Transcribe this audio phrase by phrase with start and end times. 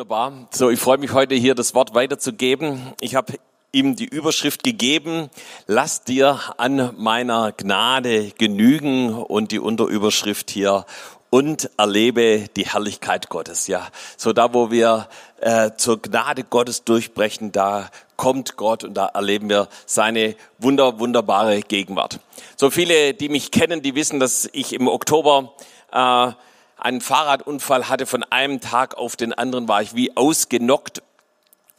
[0.00, 0.32] wunderbar.
[0.50, 2.94] So, ich freue mich heute hier das Wort weiterzugeben.
[3.02, 3.34] Ich habe
[3.70, 5.28] ihm die Überschrift gegeben,
[5.66, 10.86] lass dir an meiner Gnade genügen und die Unterüberschrift hier
[11.28, 13.66] und erlebe die Herrlichkeit Gottes.
[13.66, 15.06] Ja, so da, wo wir
[15.38, 21.60] äh, zur Gnade Gottes durchbrechen, da kommt Gott und da erleben wir seine wunder wunderbare
[21.60, 22.20] Gegenwart.
[22.56, 25.52] So viele, die mich kennen, die wissen, dass ich im Oktober
[25.92, 26.32] äh,
[26.80, 28.06] einen Fahrradunfall hatte.
[28.06, 31.02] Von einem Tag auf den anderen war ich wie ausgenockt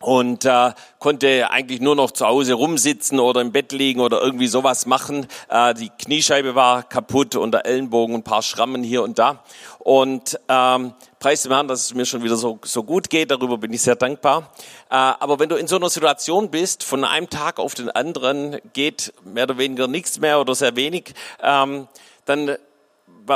[0.02, 4.48] und äh, konnte eigentlich nur noch zu Hause rumsitzen oder im Bett liegen oder irgendwie
[4.48, 5.28] sowas machen.
[5.50, 9.44] Äh, die Kniescheibe war kaputt und der Ellenbogen, ein paar Schrammen hier und da.
[9.80, 13.58] Und ähm, preis dem Herrn, dass es mir schon wieder so, so gut geht, darüber
[13.58, 14.52] bin ich sehr dankbar.
[14.90, 18.58] Äh, aber wenn du in so einer Situation bist, von einem Tag auf den anderen
[18.74, 21.88] geht mehr oder weniger nichts mehr oder sehr wenig, ähm,
[22.26, 22.58] dann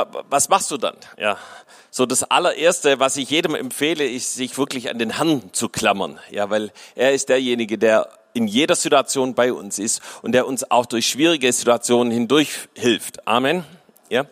[0.04, 0.96] was machst du dann?
[1.18, 1.38] Ja,
[1.90, 6.18] so das allererste, was ich jedem empfehle, ist, sich wirklich an den Herrn zu klammern.
[6.30, 10.70] Ja, weil er ist derjenige, der in jeder Situation bei uns ist und der uns
[10.70, 13.26] auch durch schwierige Situationen hindurch hilft.
[13.26, 13.64] Amen.
[14.10, 14.26] Ja.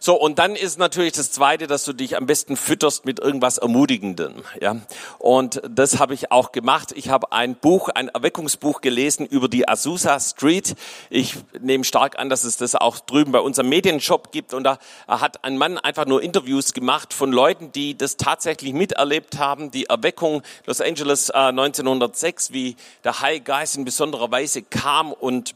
[0.00, 3.58] So, und dann ist natürlich das Zweite, dass du dich am besten fütterst mit irgendwas
[3.58, 4.34] Ermutigendem.
[4.60, 4.76] Ja?
[5.18, 6.92] Und das habe ich auch gemacht.
[6.94, 10.74] Ich habe ein Buch, ein Erweckungsbuch gelesen über die Azusa Street.
[11.10, 14.54] Ich nehme stark an, dass es das auch drüben bei unserem Medienshop gibt.
[14.54, 19.38] Und da hat ein Mann einfach nur Interviews gemacht von Leuten, die das tatsächlich miterlebt
[19.38, 19.70] haben.
[19.70, 25.54] Die Erweckung Los Angeles äh, 1906, wie der High Geist in besonderer Weise kam und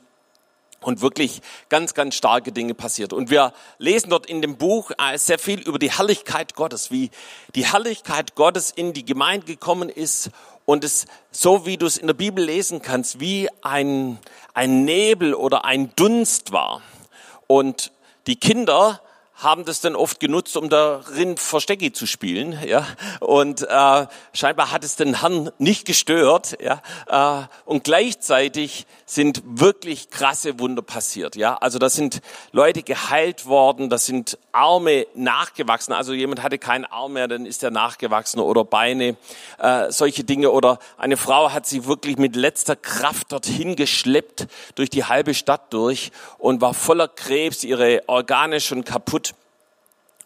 [0.83, 3.13] und wirklich ganz, ganz starke Dinge passiert.
[3.13, 7.11] Und wir lesen dort in dem Buch äh, sehr viel über die Herrlichkeit Gottes, wie
[7.55, 10.31] die Herrlichkeit Gottes in die Gemeinde gekommen ist
[10.65, 14.19] und es so, wie du es in der Bibel lesen kannst, wie ein,
[14.55, 16.83] ein Nebel oder ein Dunst war.
[17.47, 17.93] Und
[18.27, 19.01] die Kinder
[19.43, 22.87] haben das dann oft genutzt, um darin Verstecki zu spielen, ja.
[23.21, 26.83] Und äh, scheinbar hat es den Herrn nicht gestört, ja.
[27.07, 31.57] Äh, und gleichzeitig sind wirklich krasse Wunder passiert, ja.
[31.57, 32.21] Also da sind
[32.53, 35.93] Leute geheilt worden, da sind Arme nachgewachsen.
[35.93, 39.17] Also jemand hatte keinen Arm mehr, dann ist er nachgewachsen oder Beine,
[39.59, 40.51] äh, solche Dinge.
[40.51, 45.73] Oder eine Frau hat sich wirklich mit letzter Kraft dorthin geschleppt durch die halbe Stadt
[45.73, 49.32] durch und war voller Krebs, ihre Organe schon kaputt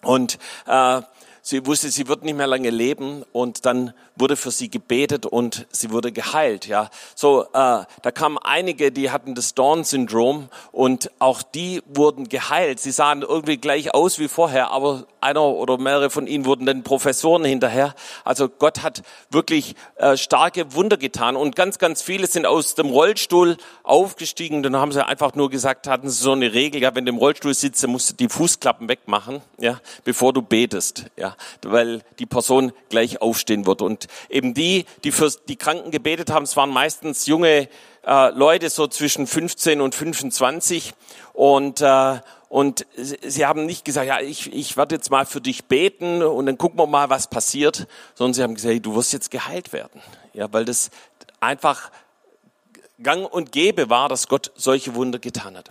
[0.02, 1.00] und äh,
[1.46, 5.66] sie wusste, sie wird nicht mehr lange leben und dann wurde für sie gebetet und
[5.70, 6.66] sie wurde geheilt.
[6.66, 12.80] Ja, so äh, da kamen einige, die hatten das Dawn-Syndrom und auch die wurden geheilt.
[12.80, 16.82] Sie sahen irgendwie gleich aus wie vorher, aber einer oder mehrere von ihnen wurden dann
[16.82, 17.94] Professoren hinterher.
[18.24, 22.86] Also Gott hat wirklich äh, starke Wunder getan und ganz, ganz viele sind aus dem
[22.86, 24.64] Rollstuhl aufgestiegen.
[24.64, 27.18] Dann haben sie einfach nur gesagt, hatten sie so eine Regel, ja, wenn du im
[27.18, 32.72] Rollstuhl sitzt, musst du die Fußklappen wegmachen, ja, bevor du betest, ja, weil die Person
[32.88, 33.82] gleich aufstehen wird.
[33.82, 37.68] Und eben die, die für die Kranken gebetet haben, es waren meistens junge
[38.06, 40.94] äh, Leute, so zwischen 15 und 25
[41.32, 45.64] und äh, und sie haben nicht gesagt, ja, ich, ich werde jetzt mal für dich
[45.64, 49.12] beten und dann gucken wir mal, was passiert, sondern sie haben gesagt, hey, du wirst
[49.12, 50.00] jetzt geheilt werden.
[50.32, 50.90] Ja, weil das
[51.40, 51.90] einfach
[53.02, 55.70] gang und gäbe war, dass Gott solche Wunder getan hat.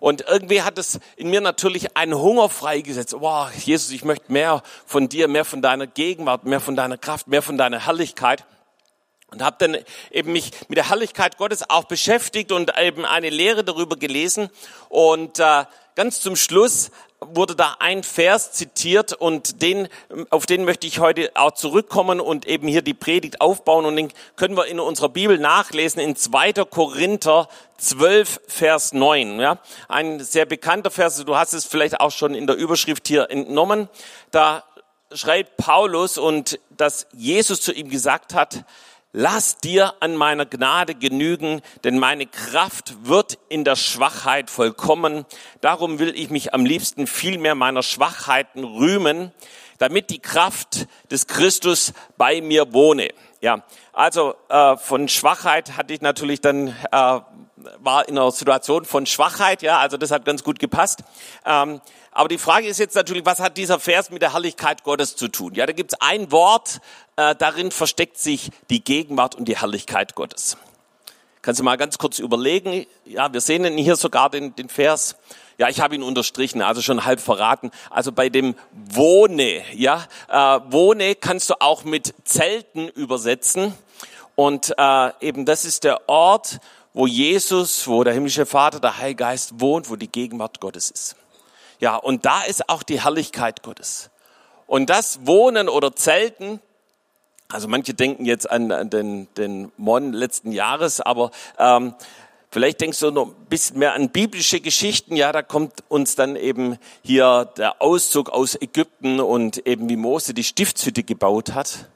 [0.00, 3.14] Und irgendwie hat es in mir natürlich einen Hunger freigesetzt.
[3.18, 7.28] Wow, Jesus, ich möchte mehr von dir, mehr von deiner Gegenwart, mehr von deiner Kraft,
[7.28, 8.44] mehr von deiner Herrlichkeit.
[9.28, 9.78] Und habe dann
[10.10, 14.50] eben mich mit der Herrlichkeit Gottes auch beschäftigt und eben eine Lehre darüber gelesen.
[14.88, 16.90] Und äh, ganz zum Schluss
[17.32, 19.88] wurde da ein Vers zitiert und den,
[20.30, 24.12] auf den möchte ich heute auch zurückkommen und eben hier die Predigt aufbauen und den
[24.36, 26.52] können wir in unserer Bibel nachlesen in 2.
[26.68, 29.40] Korinther 12, Vers 9.
[29.40, 33.30] Ja, ein sehr bekannter Vers, du hast es vielleicht auch schon in der Überschrift hier
[33.30, 33.88] entnommen.
[34.30, 34.64] Da
[35.14, 38.64] schreibt Paulus und dass Jesus zu ihm gesagt hat,
[39.14, 45.26] Lass dir an meiner Gnade genügen, denn meine Kraft wird in der Schwachheit vollkommen.
[45.60, 49.30] Darum will ich mich am liebsten viel mehr meiner Schwachheiten rühmen,
[49.76, 53.10] damit die Kraft des Christus bei mir wohne.
[53.42, 57.20] Ja, also äh, von Schwachheit hatte ich natürlich dann äh,
[57.80, 59.62] war in einer Situation von Schwachheit.
[59.62, 61.04] Ja, also das hat ganz gut gepasst.
[61.44, 61.80] Ähm,
[62.12, 65.28] aber die Frage ist jetzt natürlich, was hat dieser Vers mit der Herrlichkeit Gottes zu
[65.28, 65.54] tun?
[65.54, 66.80] Ja, da gibt es ein Wort,
[67.16, 70.58] äh, darin versteckt sich die Gegenwart und die Herrlichkeit Gottes.
[71.40, 72.86] Kannst du mal ganz kurz überlegen?
[73.04, 75.16] Ja, wir sehen hier sogar den, den Vers.
[75.56, 77.70] Ja, ich habe ihn unterstrichen, also schon halb verraten.
[77.90, 83.74] Also bei dem Wohne, ja, äh, Wohne kannst du auch mit Zelten übersetzen.
[84.34, 86.60] Und äh, eben das ist der Ort,
[86.92, 91.16] wo Jesus, wo der himmlische Vater, der Heilige Geist wohnt, wo die Gegenwart Gottes ist.
[91.82, 94.10] Ja, und da ist auch die Herrlichkeit Gottes.
[94.68, 96.60] Und das Wohnen oder Zelten
[97.50, 101.94] Also manche denken jetzt an, an den, den Mon letzten Jahres, aber ähm,
[102.52, 105.16] vielleicht denkst du noch ein bisschen mehr an biblische Geschichten.
[105.16, 110.34] Ja, da kommt uns dann eben hier der Auszug aus Ägypten und eben wie Mose
[110.34, 111.88] die Stiftshütte gebaut hat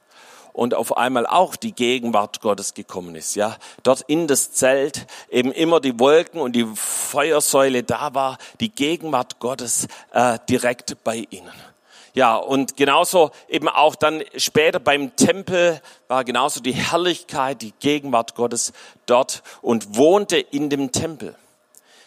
[0.56, 3.34] und auf einmal auch die Gegenwart Gottes gekommen ist.
[3.34, 8.70] Ja, dort in das Zelt eben immer die Wolken und die Feuersäule da war, die
[8.70, 11.52] Gegenwart Gottes äh, direkt bei ihnen.
[12.14, 18.34] Ja, und genauso eben auch dann später beim Tempel war genauso die Herrlichkeit, die Gegenwart
[18.34, 18.72] Gottes
[19.04, 21.36] dort und wohnte in dem Tempel.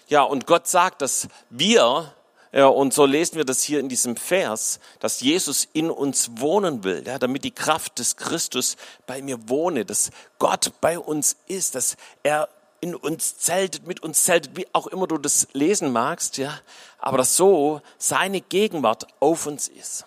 [0.07, 2.11] Ja, und Gott sagt, dass wir,
[2.51, 7.03] und so lesen wir das hier in diesem Vers, dass Jesus in uns wohnen will,
[7.05, 8.75] ja, damit die Kraft des Christus
[9.05, 10.09] bei mir wohne, dass
[10.39, 12.49] Gott bei uns ist, dass er
[12.81, 16.59] in uns zeltet, mit uns zeltet, wie auch immer du das lesen magst, ja,
[16.97, 20.05] aber dass so seine Gegenwart auf uns ist.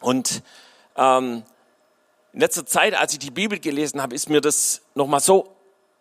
[0.00, 0.42] Und
[0.96, 1.44] ähm,
[2.32, 5.54] in letzter Zeit, als ich die Bibel gelesen habe, ist mir das nochmal so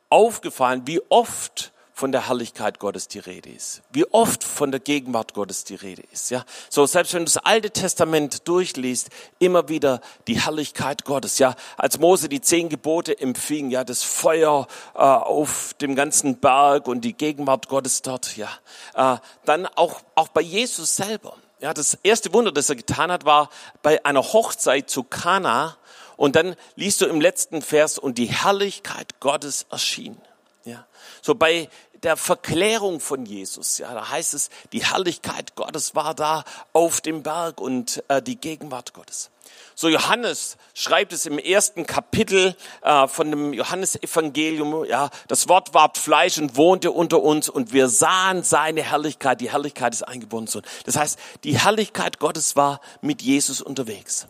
[0.10, 3.82] aufgefallen, wie oft von der Herrlichkeit Gottes die Rede ist.
[3.92, 6.30] Wie oft von der Gegenwart Gottes die Rede ist.
[6.30, 11.40] Ja, so selbst wenn du das Alte Testament durchliest, immer wieder die Herrlichkeit Gottes.
[11.40, 16.88] Ja, als Mose die zehn Gebote empfing, ja, das Feuer äh, auf dem ganzen Berg
[16.88, 18.38] und die Gegenwart Gottes dort.
[18.38, 18.50] Ja,
[18.96, 21.36] äh, dann auch auch bei Jesus selber.
[21.60, 23.50] Ja, das erste Wunder, das er getan hat, war
[23.82, 25.76] bei einer Hochzeit zu Kana.
[26.16, 30.18] Und dann liest du im letzten Vers, und die Herrlichkeit Gottes erschien.
[30.66, 30.86] Ja,
[31.22, 31.70] so bei
[32.04, 33.78] der Verklärung von Jesus.
[33.78, 36.44] Ja, da heißt es, die Herrlichkeit Gottes war da
[36.74, 39.32] auf dem Berg und äh, die Gegenwart Gottes.
[39.76, 44.86] So Johannes schreibt es im ersten Kapitel äh, von dem Johannesevangelium.
[44.86, 49.42] Ja, das Wort ward Fleisch und wohnte unter uns und wir sahen seine Herrlichkeit.
[49.42, 50.62] Die Herrlichkeit ist eingebunden.
[50.86, 54.28] Das heißt, die Herrlichkeit Gottes war mit Jesus unterwegs.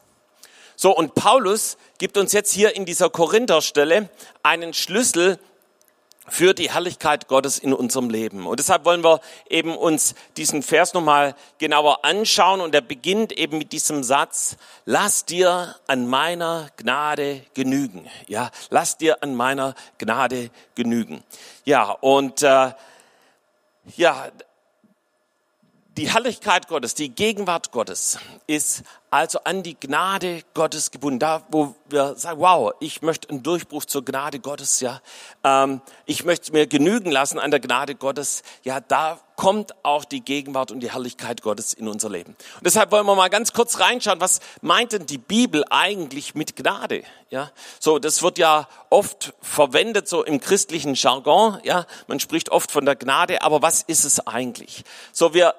[0.76, 4.10] So und Paulus gibt uns jetzt hier in dieser Korintherstelle
[4.44, 5.38] einen Schlüssel
[6.30, 8.48] für die Herrlichkeit Gottes in unserem Leben.
[8.48, 12.62] Und deshalb wollen wir eben uns diesen Vers nochmal genauer anschauen.
[12.62, 18.10] Und er beginnt eben mit diesem Satz, lass dir an meiner Gnade genügen.
[18.28, 21.24] Ja, lass dir an meiner Gnade genügen.
[21.66, 22.72] Ja, und äh,
[23.96, 24.32] ja,
[25.98, 31.20] die Herrlichkeit Gottes, die Gegenwart Gottes ist also an die Gnade Gottes gebunden.
[31.20, 35.02] Da, wo wir sagen, wow, ich möchte einen Durchbruch zur Gnade Gottes, ja,
[35.44, 40.20] ähm, ich möchte mir genügen lassen an der Gnade Gottes, ja, da kommt auch die
[40.20, 42.36] Gegenwart und die Herrlichkeit Gottes in unser Leben.
[42.58, 46.58] Und deshalb wollen wir mal ganz kurz reinschauen, was meint denn die Bibel eigentlich mit
[46.58, 47.04] Gnade?
[47.30, 52.70] Ja, so, das wird ja oft verwendet, so im christlichen Jargon, ja, man spricht oft
[52.72, 54.84] von der Gnade, aber was ist es eigentlich?
[55.14, 55.56] So, wir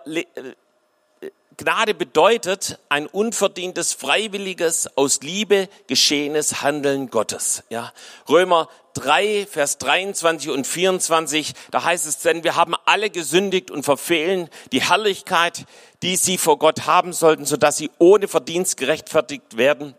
[1.61, 7.65] Gnade bedeutet ein unverdientes, freiwilliges, aus Liebe geschehenes Handeln Gottes.
[7.69, 7.93] Ja.
[8.31, 13.83] Römer 3, Vers 23 und 24, da heißt es denn, wir haben alle gesündigt und
[13.83, 15.67] verfehlen die Herrlichkeit,
[16.03, 19.95] die sie vor Gott haben sollten, sodass sie ohne Verdienst gerechtfertigt werden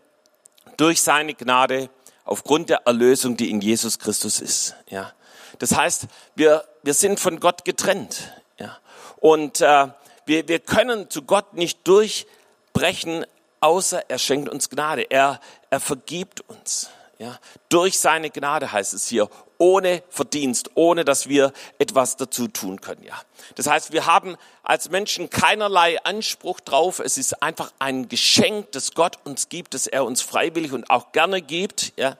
[0.76, 1.90] durch seine Gnade
[2.24, 4.74] aufgrund der Erlösung, die in Jesus Christus ist.
[4.88, 5.12] Ja.
[5.60, 8.32] Das heißt, wir, wir sind von Gott getrennt.
[8.58, 8.78] Ja.
[9.20, 9.86] Und äh,
[10.26, 13.26] wir, wir können zu Gott nicht durchbrechen,
[13.60, 15.02] außer er schenkt uns Gnade.
[15.02, 16.90] Er, er vergibt uns.
[17.18, 22.80] Ja, durch seine Gnade heißt es hier, ohne Verdienst, ohne dass wir etwas dazu tun
[22.80, 23.04] können.
[23.04, 23.14] Ja,
[23.54, 26.98] das heißt, wir haben als Menschen keinerlei Anspruch drauf.
[26.98, 31.12] Es ist einfach ein Geschenk, das Gott uns gibt, das er uns freiwillig und auch
[31.12, 31.92] gerne gibt.
[31.96, 32.16] Ja,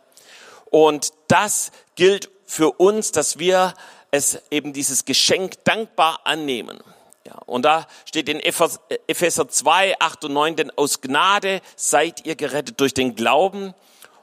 [0.71, 3.75] und das gilt für uns, dass wir
[4.13, 6.79] es eben dieses Geschenk dankbar annehmen.
[7.25, 12.35] Ja, und da steht in Epheser 2, 8 und 9, denn aus Gnade seid ihr
[12.35, 13.75] gerettet durch den Glauben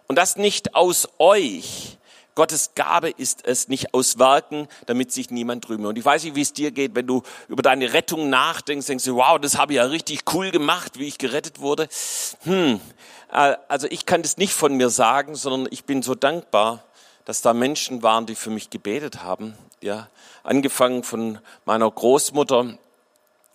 [0.08, 1.98] und das nicht aus euch.
[2.36, 5.90] Gottes Gabe ist es, nicht aus Werken, damit sich niemand rühme.
[5.90, 9.04] Und ich weiß nicht, wie es dir geht, wenn du über deine Rettung nachdenkst, denkst
[9.04, 11.90] du, wow, das habe ich ja richtig cool gemacht, wie ich gerettet wurde.
[12.44, 12.80] Hm,
[13.28, 16.86] also ich kann das nicht von mir sagen, sondern ich bin so dankbar,
[17.26, 19.58] dass da Menschen waren, die für mich gebetet haben.
[19.82, 20.08] Ja,
[20.44, 22.78] angefangen von meiner Großmutter,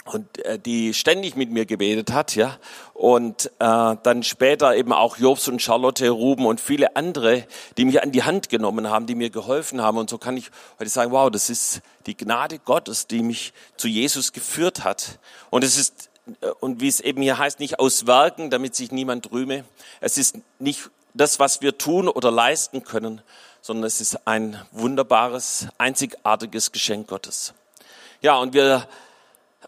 [0.04, 2.58] und äh, die ständig mit mir gebetet hat, ja,
[2.92, 7.46] und äh, dann später eben auch Jobs und Charlotte, Ruben und viele andere,
[7.76, 9.98] die mich an die Hand genommen haben, die mir geholfen haben.
[9.98, 13.88] Und so kann ich heute sagen, wow, das ist die Gnade Gottes, die mich zu
[13.88, 15.18] Jesus geführt hat.
[15.50, 18.92] Und es ist äh, und wie es eben hier heißt, nicht aus Werken, damit sich
[18.92, 19.64] niemand rühme.
[20.00, 23.22] Es ist nicht das, was wir tun oder leisten können,
[23.60, 27.54] sondern es ist ein wunderbares, einzigartiges Geschenk Gottes.
[28.20, 28.86] Ja, und wir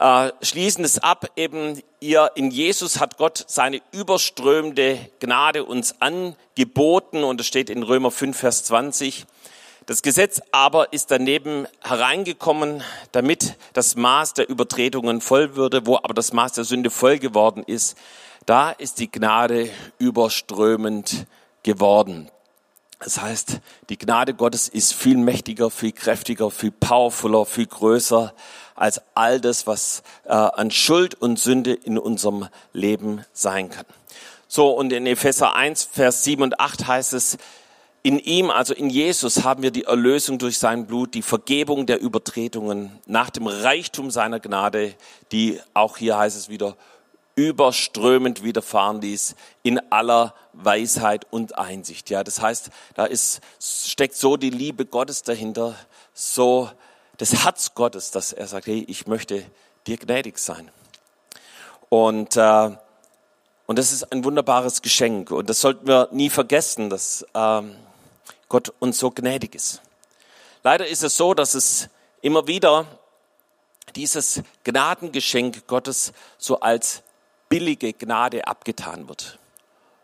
[0.00, 7.24] äh, schließen es ab, eben ihr in Jesus hat Gott seine überströmende Gnade uns angeboten
[7.24, 9.26] und es steht in Römer 5, Vers 20.
[9.86, 16.12] Das Gesetz aber ist daneben hereingekommen, damit das Maß der Übertretungen voll würde, wo aber
[16.12, 17.96] das Maß der Sünde voll geworden ist.
[18.46, 21.26] Da ist die Gnade überströmend
[21.62, 22.30] geworden.
[22.98, 23.60] Das heißt,
[23.90, 28.32] die Gnade Gottes ist viel mächtiger, viel kräftiger, viel powerfuler, viel größer
[28.74, 33.86] als all das, was äh, an Schuld und Sünde in unserem Leben sein kann.
[34.48, 37.36] So, und in Epheser 1, Vers 7 und 8 heißt es,
[38.02, 42.00] in ihm, also in Jesus, haben wir die Erlösung durch sein Blut, die Vergebung der
[42.00, 44.94] Übertretungen nach dem Reichtum seiner Gnade,
[45.32, 46.76] die auch hier heißt es wieder,
[47.36, 52.10] überströmend widerfahren ließ in aller Weisheit und Einsicht.
[52.10, 55.76] Ja, das heißt, da ist, steckt so die Liebe Gottes dahinter,
[56.14, 56.70] so
[57.18, 59.44] das Herz Gottes, dass er sagt, hey, ich möchte
[59.86, 60.70] dir gnädig sein.
[61.90, 62.70] Und, äh,
[63.66, 65.30] und das ist ein wunderbares Geschenk.
[65.30, 67.76] Und das sollten wir nie vergessen, dass ähm,
[68.48, 69.82] Gott uns so gnädig ist.
[70.62, 71.88] Leider ist es so, dass es
[72.22, 72.86] immer wieder
[73.94, 77.02] dieses Gnadengeschenk Gottes so als
[77.48, 79.38] billige Gnade abgetan wird.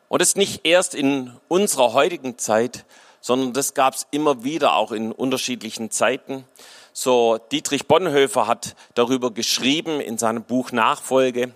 [0.08, 2.84] Und das nicht erst in unserer heutigen Zeit,
[3.20, 6.44] sondern das gab es immer wieder auch in unterschiedlichen Zeiten.
[6.92, 11.54] So Dietrich Bonhoeffer hat darüber geschrieben in seinem Buch Nachfolge.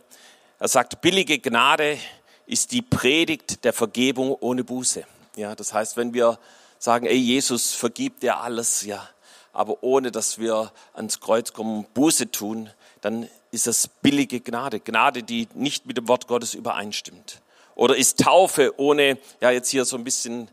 [0.58, 1.98] Er sagt, billige Gnade
[2.46, 5.04] ist die Predigt der Vergebung ohne Buße.
[5.36, 6.38] Ja, das heißt, wenn wir
[6.78, 9.06] sagen, ey, Jesus vergibt dir alles, ja,
[9.52, 12.70] aber ohne dass wir ans Kreuz kommen Buße tun,
[13.06, 14.80] dann ist es billige Gnade.
[14.80, 17.40] Gnade, die nicht mit dem Wort Gottes übereinstimmt.
[17.76, 20.48] Oder ist Taufe ohne, ja, jetzt hier so ein bisschen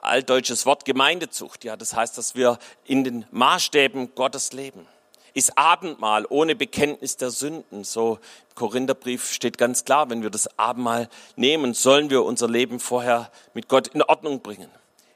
[0.00, 1.62] altdeutsches Wort Gemeindezucht.
[1.62, 4.84] Ja, das heißt, dass wir in den Maßstäben Gottes leben.
[5.32, 7.84] Ist Abendmahl ohne Bekenntnis der Sünden.
[7.84, 8.18] So
[8.48, 13.30] im Korintherbrief steht ganz klar, wenn wir das Abendmahl nehmen, sollen wir unser Leben vorher
[13.54, 14.70] mit Gott in Ordnung bringen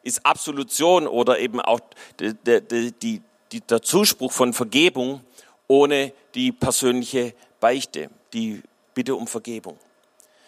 [0.05, 1.81] ist Absolution oder eben auch
[2.21, 5.21] der, die, die, der Zuspruch von Vergebung
[5.69, 8.63] ohne die persönliche Beichte, die
[8.95, 9.79] Bitte um Vergebung.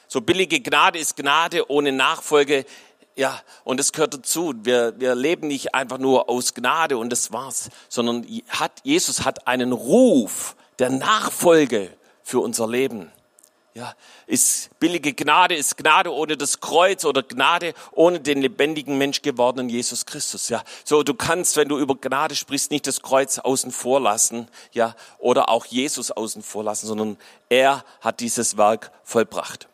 [0.07, 2.65] So billige Gnade ist Gnade ohne Nachfolge.
[3.15, 4.55] Ja, und es gehört dazu.
[4.63, 9.47] Wir, wir leben nicht einfach nur aus Gnade und das war's, sondern hat, Jesus hat
[9.47, 11.91] einen Ruf der Nachfolge
[12.23, 13.11] für unser Leben.
[13.75, 13.95] Ja,
[14.27, 19.69] ist billige Gnade, ist Gnade ohne das Kreuz oder Gnade ohne den lebendigen Mensch gewordenen
[19.69, 20.49] Jesus Christus.
[20.49, 24.49] Ja, so du kannst, wenn du über Gnade sprichst, nicht das Kreuz außen vor lassen,
[24.73, 29.69] ja, oder auch Jesus außen vor lassen, sondern er hat dieses Werk vollbracht.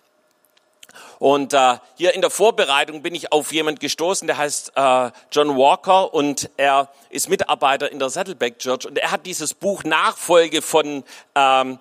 [1.18, 5.56] Und äh, hier in der Vorbereitung bin ich auf jemand gestoßen, der heißt äh, John
[5.56, 10.60] Walker und er ist Mitarbeiter in der Saddleback Church und er hat dieses Buch Nachfolge
[10.60, 11.78] von ähm,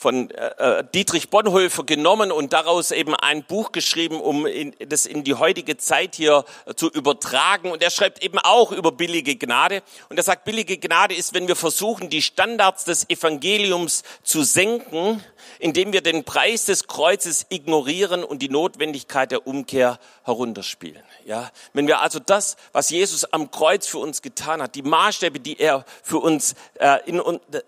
[0.00, 5.06] von äh, äh, Dietrich Bonhoeffer genommen und daraus eben ein Buch geschrieben, um in, das
[5.06, 7.72] in die heutige Zeit hier äh, zu übertragen.
[7.72, 9.82] Und er schreibt eben auch über billige Gnade.
[10.08, 15.20] Und er sagt, billige Gnade ist, wenn wir versuchen, die Standards des Evangeliums zu senken,
[15.58, 21.02] indem wir den Preis des Kreuzes ignorieren und die Notwendigkeit der Umkehr herunterspielen.
[21.24, 25.40] Ja, wenn wir also das, was Jesus am Kreuz für uns getan hat, die Maßstäbe,
[25.40, 27.22] die er für uns äh, in,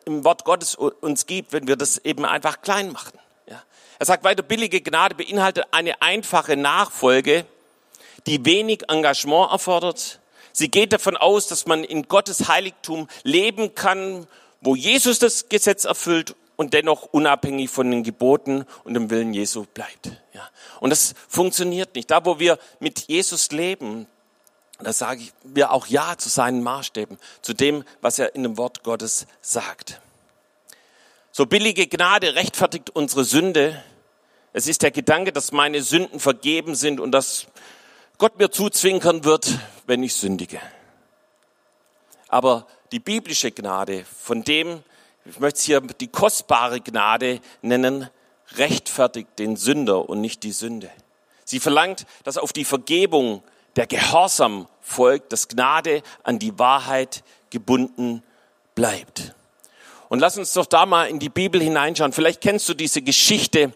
[0.04, 3.18] im Wort Gottes uns gibt, wenn wir das eben einfach klein machen.
[3.46, 3.62] Ja.
[3.98, 7.44] Er sagt weiter, billige Gnade beinhaltet eine einfache Nachfolge,
[8.26, 10.20] die wenig Engagement erfordert.
[10.52, 14.26] Sie geht davon aus, dass man in Gottes Heiligtum leben kann,
[14.60, 19.64] wo Jesus das Gesetz erfüllt und dennoch unabhängig von den Geboten und dem Willen Jesu
[19.72, 20.10] bleibt.
[20.34, 20.46] Ja.
[20.80, 22.10] Und das funktioniert nicht.
[22.10, 24.06] Da, wo wir mit Jesus leben,
[24.78, 28.58] da sage ich wir auch Ja zu seinen Maßstäben, zu dem, was er in dem
[28.58, 30.02] Wort Gottes sagt.
[31.32, 33.82] So billige Gnade rechtfertigt unsere Sünde.
[34.52, 37.46] Es ist der Gedanke, dass meine Sünden vergeben sind und dass
[38.18, 40.60] Gott mir zuzwinkern wird, wenn ich sündige.
[42.28, 44.82] Aber die biblische Gnade, von dem
[45.30, 48.08] ich möchte es hier die kostbare Gnade nennen,
[48.56, 50.90] rechtfertigt den Sünder und nicht die Sünde.
[51.44, 53.42] Sie verlangt, dass auf die Vergebung
[53.76, 58.24] der Gehorsam folgt, dass Gnade an die Wahrheit gebunden
[58.74, 59.34] bleibt.
[60.08, 62.12] Und lass uns doch da mal in die Bibel hineinschauen.
[62.12, 63.72] Vielleicht kennst du diese Geschichte,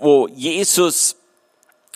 [0.00, 1.17] wo Jesus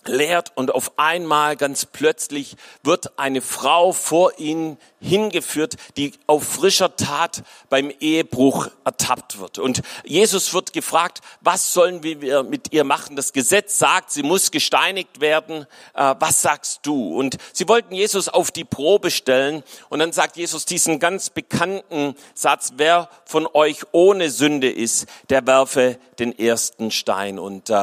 [0.06, 6.96] lehrt und auf einmal ganz plötzlich wird eine Frau vor ihn hingeführt, die auf frischer
[6.96, 9.58] Tat beim Ehebruch ertappt wird.
[9.58, 13.16] Und Jesus wird gefragt, was sollen wir mit ihr machen?
[13.16, 15.66] Das Gesetz sagt, sie muss gesteinigt werden.
[15.94, 17.16] Äh, was sagst du?
[17.16, 19.62] Und sie wollten Jesus auf die Probe stellen.
[19.88, 25.46] Und dann sagt Jesus diesen ganz bekannten Satz, wer von euch ohne Sünde ist, der
[25.46, 27.38] werfe den ersten Stein.
[27.38, 27.74] Und äh,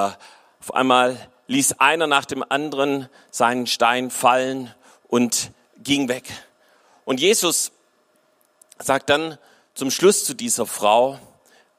[0.61, 1.17] auf einmal
[1.50, 4.74] ließ einer nach dem anderen seinen Stein fallen
[5.08, 5.50] und
[5.84, 6.25] ging weg.
[7.06, 7.72] Und Jesus
[8.77, 9.39] sagt dann
[9.74, 11.20] zum Schluss zu dieser Frau,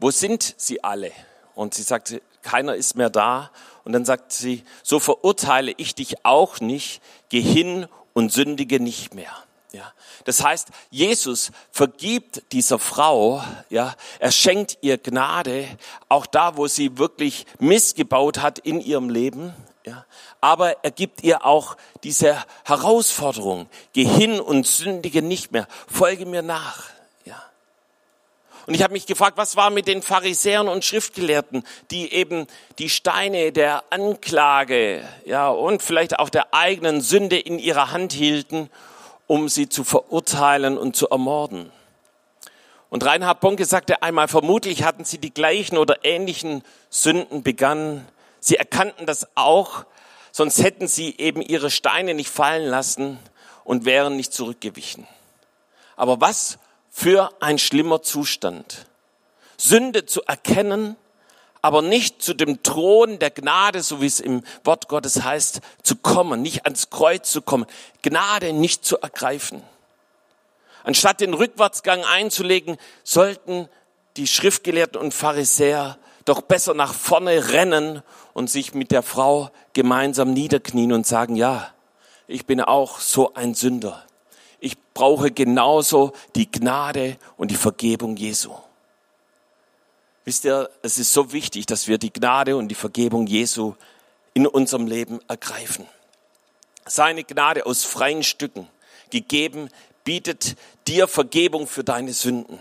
[0.00, 1.12] wo sind sie alle?
[1.55, 3.53] Und sie sagt, keiner ist mehr da.
[3.85, 9.15] Und dann sagt sie, so verurteile ich dich auch nicht, geh hin und sündige nicht
[9.15, 9.33] mehr.
[9.73, 9.93] Ja,
[10.25, 15.69] das heißt, Jesus vergibt dieser Frau, ja, er schenkt ihr Gnade,
[16.09, 19.55] auch da, wo sie wirklich missgebaut hat in ihrem Leben,
[19.87, 20.05] ja,
[20.41, 26.43] aber er gibt ihr auch diese Herausforderung, geh hin und sündige nicht mehr, folge mir
[26.43, 26.91] nach.
[27.25, 27.41] Ja.
[28.67, 31.62] Und ich habe mich gefragt, was war mit den Pharisäern und Schriftgelehrten,
[31.93, 32.49] die eben
[32.81, 38.69] die Steine der Anklage, ja, und vielleicht auch der eigenen Sünde in ihrer Hand hielten
[39.31, 41.71] um sie zu verurteilen und zu ermorden.
[42.89, 48.05] Und Reinhard Bonke sagte einmal, vermutlich hatten sie die gleichen oder ähnlichen Sünden begangen.
[48.41, 49.85] Sie erkannten das auch,
[50.33, 53.21] sonst hätten sie eben ihre Steine nicht fallen lassen
[53.63, 55.07] und wären nicht zurückgewichen.
[55.95, 56.59] Aber was
[56.91, 58.87] für ein schlimmer Zustand.
[59.57, 60.97] Sünde zu erkennen
[61.62, 65.97] aber nicht zu dem Thron der Gnade, so wie es im Wort Gottes heißt, zu
[65.97, 67.67] kommen, nicht ans Kreuz zu kommen,
[68.02, 69.62] Gnade nicht zu ergreifen.
[70.85, 73.69] Anstatt den Rückwärtsgang einzulegen, sollten
[74.17, 78.02] die Schriftgelehrten und Pharisäer doch besser nach vorne rennen
[78.33, 81.73] und sich mit der Frau gemeinsam niederknien und sagen, ja,
[82.26, 84.05] ich bin auch so ein Sünder.
[84.61, 88.52] Ich brauche genauso die Gnade und die Vergebung Jesu.
[90.25, 93.75] Wisst ihr, es ist so wichtig, dass wir die Gnade und die Vergebung Jesu
[94.35, 95.87] in unserem Leben ergreifen.
[96.87, 98.69] Seine Gnade aus freien Stücken
[99.11, 99.71] gegeben
[100.05, 102.59] bietet dir Vergebung für deine Sünden.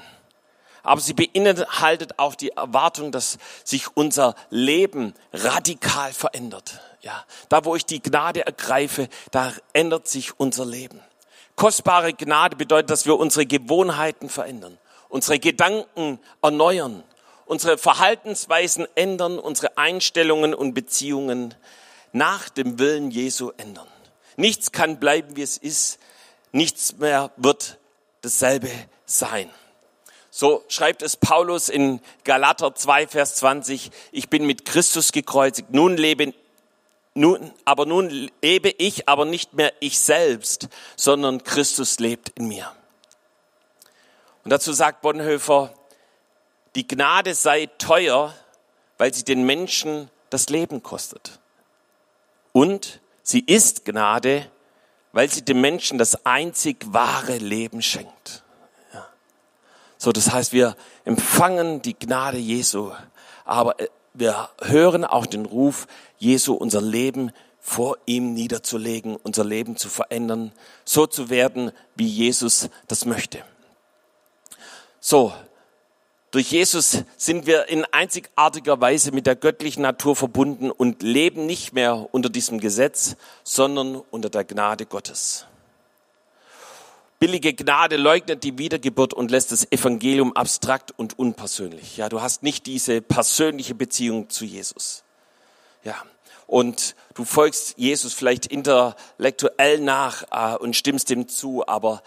[0.84, 6.80] Aber sie beinhaltet auch die Erwartung, dass sich unser Leben radikal verändert.
[7.02, 11.00] Ja, da wo ich die Gnade ergreife, da ändert sich unser Leben.
[11.56, 14.78] Kostbare Gnade bedeutet, dass wir unsere Gewohnheiten verändern,
[15.10, 17.04] unsere Gedanken erneuern,
[17.50, 21.56] unsere Verhaltensweisen ändern, unsere Einstellungen und Beziehungen
[22.12, 23.88] nach dem Willen Jesu ändern.
[24.38, 25.98] Nichts kann bleiben, wie es ist.
[26.52, 27.80] Nichts mehr wird
[28.22, 28.70] dasselbe
[29.06, 29.50] sein.
[30.30, 33.90] So schreibt es Paulus in Galater 2, Vers 20.
[34.12, 35.72] Ich bin mit Christus gekreuzigt.
[35.72, 36.36] Nun lebe,
[37.16, 42.72] nun, aber nun lebe ich, aber nicht mehr ich selbst, sondern Christus lebt in mir.
[44.44, 45.74] Und dazu sagt Bonhoeffer,
[46.76, 48.34] die Gnade sei teuer,
[48.98, 51.40] weil sie den Menschen das Leben kostet.
[52.52, 54.50] Und sie ist Gnade,
[55.12, 58.44] weil sie dem Menschen das einzig wahre Leben schenkt.
[58.94, 59.08] Ja.
[59.98, 62.92] So, das heißt, wir empfangen die Gnade Jesu,
[63.46, 69.78] aber äh, wir hören auch den Ruf Jesu, unser Leben vor ihm niederzulegen, unser Leben
[69.78, 70.52] zu verändern,
[70.86, 73.44] so zu werden, wie Jesus das möchte.
[75.00, 75.34] So,
[76.32, 81.74] durch Jesus sind wir in einzigartiger Weise mit der göttlichen Natur verbunden und leben nicht
[81.74, 85.46] mehr unter diesem Gesetz, sondern unter der Gnade Gottes.
[87.20, 91.98] Billige Gnade leugnet die Wiedergeburt und lässt das Evangelium abstrakt und unpersönlich.
[91.98, 95.04] Ja, du hast nicht diese persönliche Beziehung zu Jesus.
[95.84, 95.96] Ja,
[96.48, 102.02] und du folgst Jesus vielleicht intellektuell nach äh, und stimmst dem zu, aber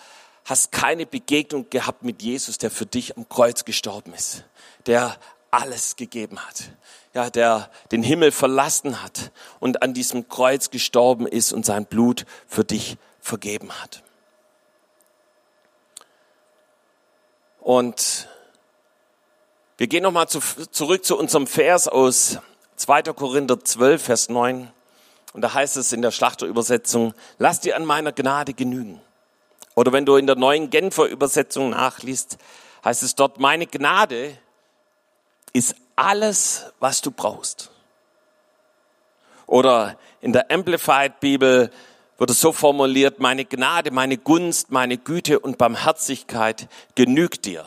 [0.45, 4.45] hast keine Begegnung gehabt mit Jesus, der für dich am Kreuz gestorben ist,
[4.87, 5.17] der
[5.51, 6.71] alles gegeben hat,
[7.15, 12.25] ja, der den Himmel verlassen hat und an diesem Kreuz gestorben ist und sein Blut
[12.47, 14.03] für dich vergeben hat.
[17.61, 18.29] Und
[19.77, 22.39] wir gehen nochmal zu, zurück zu unserem Vers aus
[22.77, 23.03] 2.
[23.15, 24.73] Korinther 12, Vers 9.
[25.35, 29.01] Und da heißt es in der Schlachterübersetzung, lass dir an meiner Gnade genügen
[29.75, 32.39] oder wenn du in der neuen Genfer Übersetzung nachliest,
[32.85, 34.37] heißt es dort, meine Gnade
[35.53, 37.71] ist alles, was du brauchst.
[39.47, 41.71] Oder in der Amplified Bibel
[42.19, 47.65] wird es so formuliert, meine Gnade, meine Gunst, meine Güte und Barmherzigkeit genügt dir.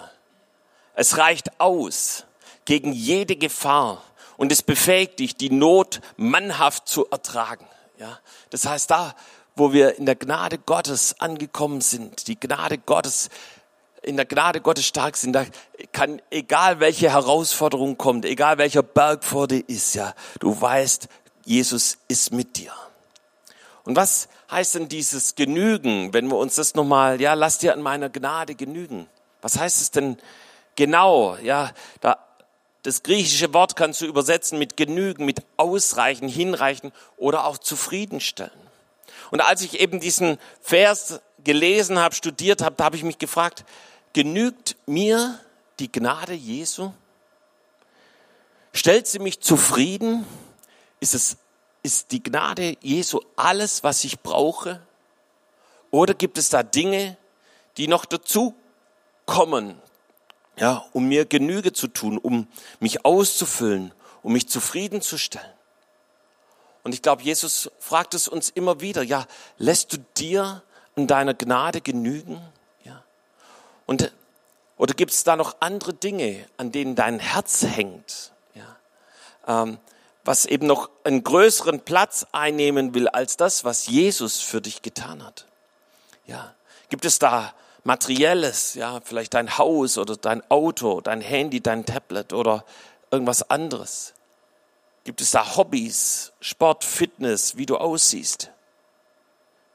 [0.93, 2.25] Es reicht aus
[2.63, 4.01] gegen jede Gefahr
[4.37, 7.67] und es befähigt dich, die Not mannhaft zu ertragen.
[7.97, 9.15] Ja, das heißt, da,
[9.55, 13.29] wo wir in der Gnade Gottes angekommen sind, die Gnade Gottes,
[14.01, 15.45] in der Gnade Gottes stark sind, da
[15.91, 21.07] kann, egal welche Herausforderung kommt, egal welcher Berg vor dir ist, ja, du weißt,
[21.45, 22.73] Jesus ist mit dir.
[23.83, 27.81] Und was heißt denn dieses Genügen, wenn wir uns das nochmal, ja, lass dir an
[27.81, 29.07] meiner Gnade genügen.
[29.41, 30.17] Was heißt es denn
[30.75, 31.37] genau?
[31.37, 32.17] Ja, da,
[32.83, 38.64] das griechische Wort kannst du übersetzen mit genügen, mit ausreichen, hinreichen oder auch zufriedenstellen.
[39.31, 43.65] Und als ich eben diesen Vers gelesen habe, studiert habe, da habe ich mich gefragt,
[44.13, 45.39] genügt mir
[45.79, 46.91] die Gnade Jesu?
[48.73, 50.25] Stellt sie mich zufrieden?
[50.99, 51.38] Ist es
[51.85, 54.81] ist die Gnade Jesu alles, was ich brauche?
[55.91, 57.15] Oder gibt es da Dinge,
[57.77, 58.55] die noch dazu
[59.27, 59.79] kommen,
[60.57, 62.47] ja, um mir Genüge zu tun, um
[62.79, 65.54] mich auszufüllen, um mich zufriedenzustellen?
[66.85, 69.25] Und ich glaube, Jesus fragt es uns immer wieder, ja,
[69.57, 70.61] lässt du dir
[70.95, 72.39] an deiner Gnade genügen?
[72.83, 73.03] Ja.
[73.87, 74.11] Und,
[74.77, 78.33] oder gibt es da noch andere Dinge, an denen dein Herz hängt?
[78.53, 79.63] Ja.
[79.63, 79.79] Ähm,
[80.23, 85.25] was eben noch einen größeren Platz einnehmen will als das, was Jesus für dich getan
[85.25, 85.47] hat.
[86.27, 86.53] Ja,
[86.89, 92.31] gibt es da materielles, ja, vielleicht dein Haus oder dein Auto, dein Handy, dein Tablet
[92.31, 92.63] oder
[93.09, 94.14] irgendwas anderes?
[95.05, 98.49] Gibt es da Hobbys, Sport, Fitness, wie du aussiehst?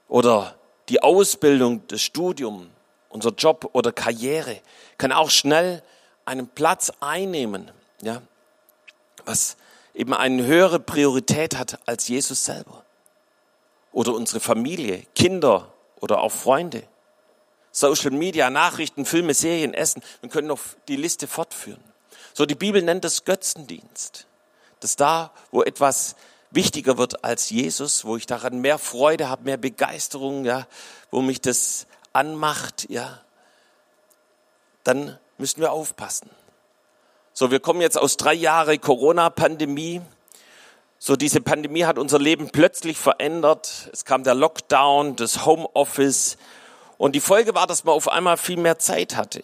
[0.08, 0.56] Oder
[0.88, 2.68] die Ausbildung, das Studium,
[3.08, 4.60] unser Job oder Karriere
[4.98, 5.84] kann auch schnell
[6.24, 7.70] einen Platz einnehmen,
[8.02, 8.22] ja,
[9.24, 9.56] was
[9.94, 12.84] eben eine höhere Priorität hat als Jesus selber.
[13.92, 16.82] Oder unsere Familie, Kinder oder auch Freunde.
[17.70, 20.02] Social Media, Nachrichten, Filme, Serien, Essen.
[20.20, 21.82] Wir können noch die Liste fortführen.
[22.34, 24.26] So, die Bibel nennt das Götzendienst.
[24.80, 26.16] Das da, wo etwas
[26.50, 30.66] wichtiger wird als Jesus, wo ich daran mehr Freude habe, mehr Begeisterung, ja,
[31.10, 33.20] wo mich das anmacht, ja,
[34.84, 36.30] dann müssen wir aufpassen.
[37.32, 40.00] So, wir kommen jetzt aus drei Jahren Corona-Pandemie.
[40.98, 43.88] So, diese Pandemie hat unser Leben plötzlich verändert.
[43.92, 46.36] Es kam der Lockdown, das Homeoffice.
[46.98, 49.42] Und die Folge war, dass man auf einmal viel mehr Zeit hatte.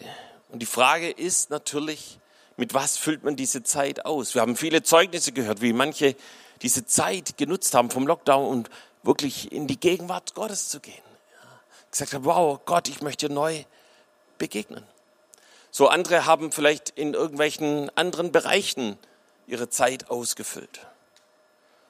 [0.49, 2.19] Und die Frage ist natürlich,
[2.57, 4.33] mit was füllt man diese Zeit aus?
[4.33, 6.15] Wir haben viele Zeugnisse gehört, wie manche
[6.63, 8.69] diese Zeit genutzt haben vom Lockdown und
[9.03, 10.93] wirklich in die Gegenwart Gottes zu gehen.
[11.91, 13.63] Gesagt haben, wow, Gott, ich möchte neu
[14.37, 14.83] begegnen.
[15.71, 18.97] So andere haben vielleicht in irgendwelchen anderen Bereichen
[19.45, 20.85] ihre Zeit ausgefüllt.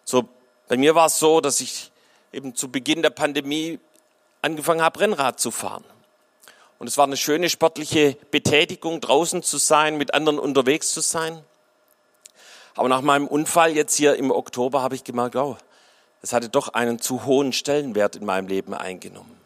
[0.03, 0.27] So
[0.67, 1.91] bei mir war es so, dass ich
[2.33, 3.79] eben zu Beginn der Pandemie
[4.41, 5.85] angefangen habe, Rennrad zu fahren.
[6.79, 11.43] Und es war eine schöne sportliche Betätigung, draußen zu sein, mit anderen unterwegs zu sein.
[12.75, 15.57] Aber nach meinem Unfall jetzt hier im Oktober habe ich gemerkt, oh,
[16.21, 19.39] es hatte doch einen zu hohen Stellenwert in meinem Leben eingenommen.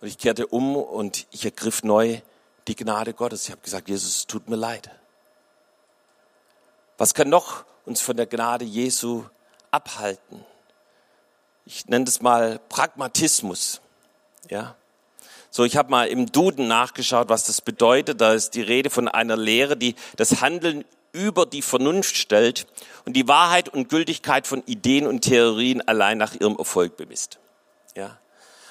[0.00, 2.20] Und ich kehrte um und ich ergriff neu
[2.68, 3.46] die Gnade Gottes.
[3.46, 4.90] Ich habe gesagt, Jesus, es tut mir leid.
[6.98, 9.24] Was kann noch uns von der Gnade Jesu
[9.70, 10.44] abhalten?
[11.64, 13.80] Ich nenne das mal Pragmatismus.
[14.48, 14.76] Ja.
[15.56, 18.20] So, ich habe mal im Duden nachgeschaut, was das bedeutet.
[18.20, 22.66] Da ist die Rede von einer Lehre, die das Handeln über die Vernunft stellt
[23.06, 27.38] und die Wahrheit und Gültigkeit von Ideen und Theorien allein nach ihrem Erfolg bemisst.
[27.94, 28.18] Ja.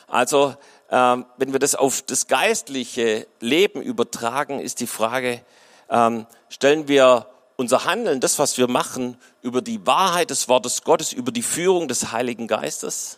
[0.07, 0.53] Also
[0.91, 5.41] ähm, wenn wir das auf das geistliche Leben übertragen, ist die Frage,
[5.89, 11.13] ähm, stellen wir unser Handeln, das, was wir machen, über die Wahrheit des Wortes Gottes,
[11.13, 13.17] über die Führung des Heiligen Geistes.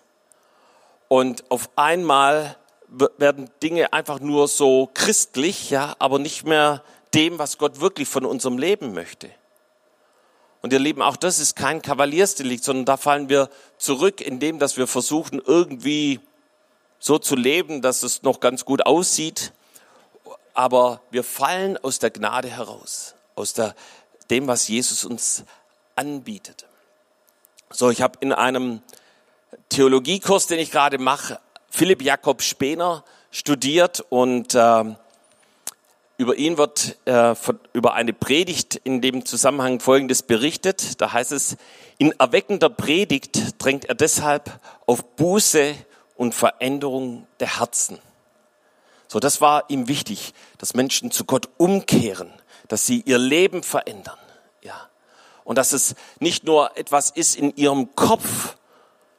[1.10, 2.56] Und auf einmal
[2.88, 8.26] werden Dinge einfach nur so christlich, ja, aber nicht mehr dem, was Gott wirklich von
[8.26, 9.30] unserem Leben möchte.
[10.62, 14.60] Und ihr Lieben, auch das ist kein Kavaliersdelikt, sondern da fallen wir zurück in dem,
[14.60, 16.20] dass wir versuchen, irgendwie
[17.00, 19.54] so zu leben, dass es noch ganz gut aussieht.
[20.54, 23.76] Aber wir fallen aus der Gnade heraus, aus der,
[24.30, 25.44] dem, was Jesus uns
[25.96, 26.66] anbietet.
[27.70, 28.82] So, ich habe in einem
[29.70, 34.84] Theologiekurs, den ich gerade mache, Philipp Jakob Spener studiert und äh,
[36.18, 41.00] über ihn wird äh, von, über eine Predigt in dem Zusammenhang Folgendes berichtet.
[41.00, 41.58] Da heißt es,
[42.00, 45.76] in erweckender Predigt drängt er deshalb auf Buße
[46.16, 48.00] und Veränderung der Herzen.
[49.08, 52.32] So, das war ihm wichtig, dass Menschen zu Gott umkehren,
[52.68, 54.18] dass sie ihr Leben verändern,
[54.62, 54.90] ja.
[55.44, 58.58] Und dass es nicht nur etwas ist in ihrem Kopf,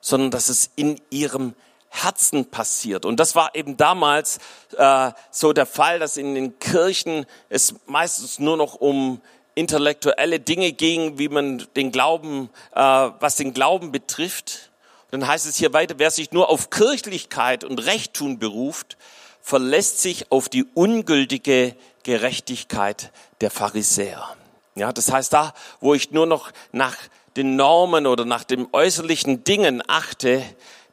[0.03, 1.55] sondern dass es in ihrem
[1.89, 3.05] Herzen passiert.
[3.05, 4.39] Und das war eben damals
[4.77, 9.21] äh, so der Fall, dass in den Kirchen es meistens nur noch um
[9.55, 14.71] intellektuelle Dinge ging, wie man den Glauben, äh, was den Glauben betrifft.
[15.11, 18.97] Dann heißt es hier weiter, wer sich nur auf Kirchlichkeit und Rechttun beruft,
[19.41, 24.37] verlässt sich auf die ungültige Gerechtigkeit der Pharisäer.
[24.75, 26.97] Ja, das heißt, da, wo ich nur noch nach
[27.37, 30.43] den Normen oder nach den äußerlichen Dingen achte,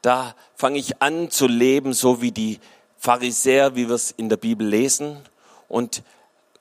[0.02, 2.60] da fange ich an zu leben, so wie die
[2.98, 5.18] Pharisäer, wie wir es in der Bibel lesen
[5.68, 6.04] und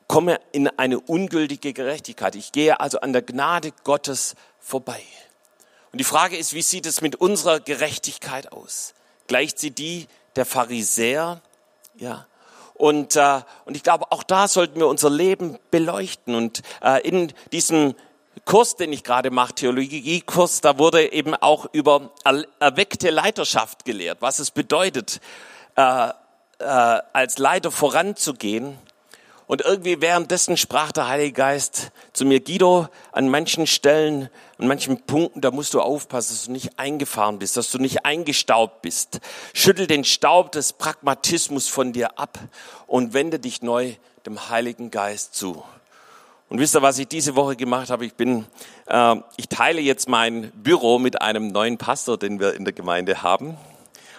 [0.08, 2.34] komme in eine ungültige Gerechtigkeit.
[2.34, 5.02] Ich gehe also an der Gnade Gottes vorbei.
[5.92, 8.94] Und die Frage ist, wie sieht es mit unserer Gerechtigkeit aus?
[9.26, 11.40] Gleicht sie die der Pharisäer?
[11.96, 12.26] Ja.
[12.74, 16.34] Und, äh, und ich glaube, auch da sollten wir unser Leben beleuchten.
[16.34, 17.94] Und äh, in diesem
[18.44, 22.10] Kurs, den ich gerade mache, Theologiekurs, da wurde eben auch über
[22.58, 25.20] erweckte Leiterschaft gelehrt, was es bedeutet,
[25.76, 26.08] äh,
[26.58, 28.78] äh, als Leiter voranzugehen
[29.46, 35.02] und irgendwie währenddessen sprach der Heilige Geist zu mir, Guido, an manchen Stellen, an manchen
[35.02, 39.20] Punkten, da musst du aufpassen, dass du nicht eingefahren bist, dass du nicht eingestaubt bist.
[39.52, 42.38] Schüttel den Staub des Pragmatismus von dir ab
[42.86, 43.94] und wende dich neu
[44.24, 45.62] dem Heiligen Geist zu.
[46.54, 48.06] Und wisst ihr, was ich diese Woche gemacht habe?
[48.06, 48.46] Ich bin,
[48.86, 53.24] äh, ich teile jetzt mein Büro mit einem neuen Pastor, den wir in der Gemeinde
[53.24, 53.56] haben.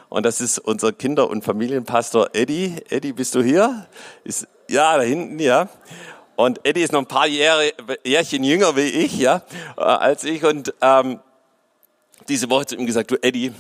[0.09, 2.75] Und das ist unser Kinder- und Familienpastor Eddie.
[2.89, 3.87] Eddie, bist du hier?
[4.25, 5.69] Ist, ja, da hinten, ja.
[6.35, 7.71] Und Eddie ist noch ein paar Jahre,
[8.03, 9.41] Jährchen jünger wie ich, ja,
[9.77, 10.43] äh, als ich.
[10.43, 11.21] Und ähm,
[12.27, 13.53] diese Woche zu ihm gesagt, du Eddie,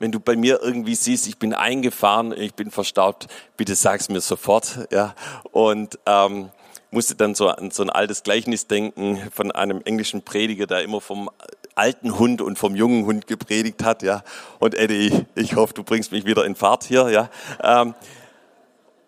[0.00, 4.20] wenn du bei mir irgendwie siehst, ich bin eingefahren, ich bin verstaubt, bitte sag's mir
[4.20, 5.14] sofort, ja.
[5.52, 6.50] Und ähm,
[6.96, 11.02] musste dann so an so ein altes Gleichnis denken von einem englischen Prediger, der immer
[11.02, 11.28] vom
[11.74, 14.22] alten Hund und vom jungen Hund gepredigt hat, ja.
[14.60, 17.28] Und Eddie, ich hoffe, du bringst mich wieder in Fahrt hier, ja.
[17.62, 17.94] Ähm,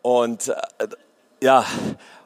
[0.02, 0.54] und äh,
[1.42, 1.64] ja,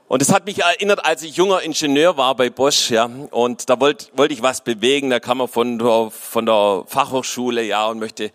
[0.09, 3.79] und es hat mich erinnert, als ich junger Ingenieur war bei Bosch, ja, und da
[3.79, 8.01] wollte wollte ich was bewegen, da kam man von der, von der Fachhochschule, ja, und
[8.01, 8.33] möchte,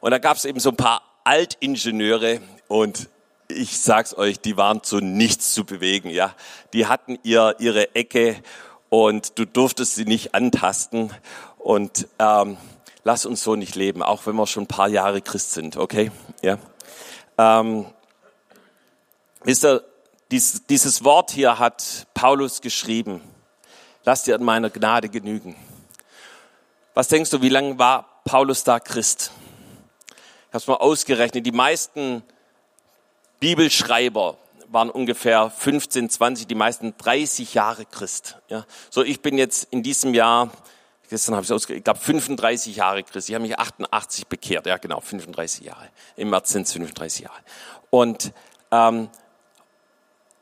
[0.00, 3.10] und da gab es eben so ein paar Altingenieure und
[3.50, 6.34] ich sag's euch, die waren zu nichts zu bewegen, ja.
[6.72, 8.36] Die hatten ihr, ihre Ecke
[8.88, 11.12] und du durftest sie nicht antasten
[11.58, 12.56] und ähm,
[13.04, 16.10] lass uns so nicht leben, auch wenn wir schon ein paar Jahre Christ sind, okay,
[16.42, 16.58] ja.
[17.38, 17.86] Ähm,
[19.42, 19.84] wisst ihr,
[20.30, 23.20] dies, dieses Wort hier hat Paulus geschrieben.
[24.04, 25.56] Lass dir an meiner Gnade genügen.
[26.94, 29.32] Was denkst du, wie lange war Paulus da Christ?
[30.48, 31.46] Ich habe mal ausgerechnet.
[31.46, 32.22] Die meisten
[33.40, 38.36] Bibelschreiber waren ungefähr 15, 20, die meisten 30 Jahre Christ.
[38.48, 38.64] Ja.
[38.90, 40.50] So, ich bin jetzt in diesem Jahr,
[41.08, 43.28] gestern habe ich es ich glaube 35 Jahre Christ.
[43.28, 44.66] Ich habe mich 88 bekehrt.
[44.66, 45.88] Ja, genau, 35 Jahre.
[46.16, 47.40] Im März sind es 35 Jahre.
[47.90, 48.32] Und
[48.70, 49.08] ähm,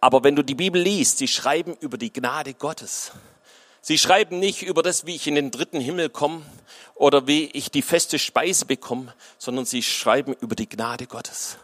[0.01, 3.13] aber wenn du die Bibel liest, sie schreiben über die Gnade Gottes.
[3.81, 6.43] Sie schreiben nicht über das, wie ich in den dritten Himmel komme
[6.95, 11.57] oder wie ich die feste Speise bekomme, sondern sie schreiben über die Gnade Gottes,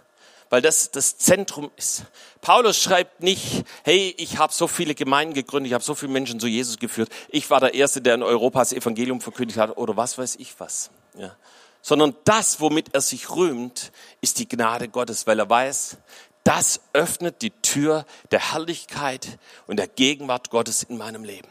[0.50, 2.04] weil das das Zentrum ist.
[2.40, 6.38] Paulus schreibt nicht, hey, ich habe so viele Gemeinden gegründet, ich habe so viele Menschen
[6.40, 9.96] zu Jesus geführt, ich war der Erste, der in Europa das Evangelium verkündigt hat oder
[9.96, 10.90] was weiß ich was.
[11.16, 11.34] Ja.
[11.82, 15.98] Sondern das, womit er sich rühmt, ist die Gnade Gottes, weil er weiß,
[16.44, 21.48] das öffnet die Tür der Herrlichkeit und der Gegenwart Gottes in meinem Leben.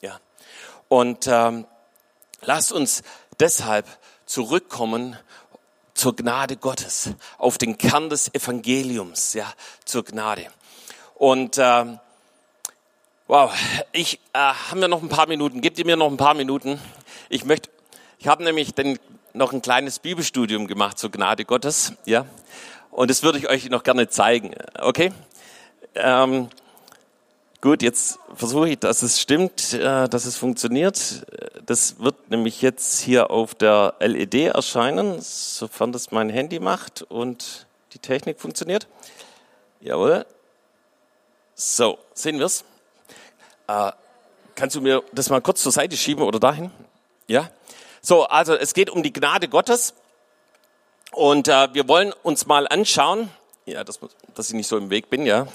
[0.00, 0.18] Ja.
[0.88, 1.66] Und ähm,
[2.40, 3.02] lasst uns
[3.38, 3.86] deshalb
[4.26, 5.16] zurückkommen
[6.00, 9.52] zur Gnade Gottes, auf den Kern des Evangeliums, ja,
[9.84, 10.46] zur Gnade.
[11.14, 12.00] Und ähm,
[13.26, 13.52] wow,
[13.92, 15.60] ich äh, haben wir noch ein paar Minuten.
[15.60, 16.80] Gebt ihr mir noch ein paar Minuten?
[17.28, 17.68] Ich möchte,
[18.18, 18.98] ich habe nämlich den,
[19.34, 22.24] noch ein kleines Bibelstudium gemacht zur Gnade Gottes, ja.
[22.90, 24.54] Und das würde ich euch noch gerne zeigen.
[24.78, 25.12] Okay?
[25.94, 26.48] Ähm,
[27.60, 31.26] gut, jetzt versuche ich, dass es stimmt, äh, dass es funktioniert.
[31.66, 37.66] Das wird nämlich jetzt hier auf der LED erscheinen, sofern das mein Handy macht und
[37.92, 38.86] die Technik funktioniert.
[39.80, 40.26] Jawohl.
[41.54, 42.64] So, sehen wir's?
[43.66, 43.92] Äh,
[44.54, 46.70] kannst du mir das mal kurz zur Seite schieben oder dahin?
[47.26, 47.50] Ja?
[48.02, 49.94] So, also es geht um die Gnade Gottes.
[51.12, 53.30] Und äh, wir wollen uns mal anschauen,
[53.66, 53.98] ja, dass,
[54.34, 55.46] dass ich nicht so im Weg bin, ja.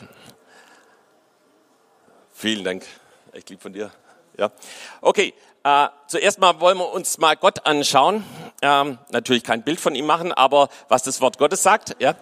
[2.37, 2.85] Vielen Dank,
[3.31, 3.91] echt lieb von dir.
[4.37, 4.51] Ja,
[4.99, 5.33] okay.
[5.63, 8.25] Äh, zuerst mal wollen wir uns mal Gott anschauen.
[8.61, 11.95] Ähm, natürlich kein Bild von ihm machen, aber was das Wort Gottes sagt.
[11.99, 12.15] Ja,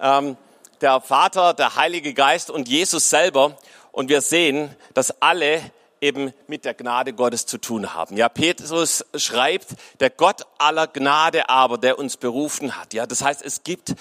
[0.00, 0.36] ähm,
[0.80, 3.56] der Vater, der Heilige Geist und Jesus selber.
[3.90, 5.60] Und wir sehen, dass alle
[6.00, 8.16] eben mit der Gnade Gottes zu tun haben.
[8.16, 12.94] Ja, Petrus schreibt, der Gott aller Gnade aber, der uns berufen hat.
[12.94, 13.96] Ja, das heißt, es gibt,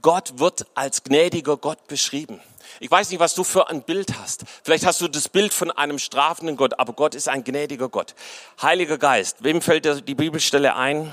[0.00, 2.40] Gott wird als gnädiger Gott beschrieben.
[2.80, 4.44] Ich weiß nicht, was du für ein Bild hast.
[4.62, 8.14] Vielleicht hast du das Bild von einem strafenden Gott, aber Gott ist ein gnädiger Gott.
[8.60, 11.12] Heiliger Geist, wem fällt die Bibelstelle ein?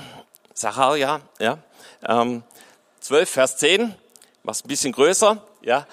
[0.54, 1.58] Sacharja, ja,
[2.06, 2.42] ähm,
[3.00, 3.94] 12, Vers 10,
[4.42, 5.86] was ein bisschen größer, ja.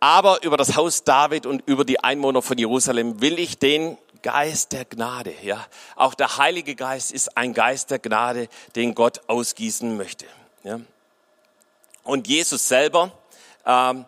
[0.00, 4.72] Aber über das Haus David und über die Einwohner von Jerusalem will ich den Geist
[4.72, 5.64] der Gnade, ja.
[5.96, 10.26] Auch der Heilige Geist ist ein Geist der Gnade, den Gott ausgießen möchte,
[10.62, 10.80] ja.
[12.02, 13.12] Und Jesus selber,
[13.64, 14.04] ähm,